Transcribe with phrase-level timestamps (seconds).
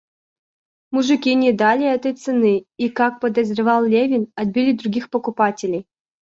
[0.91, 5.85] Мужики не дали этой цены и, как подозревал Левин, отбили других покупателей.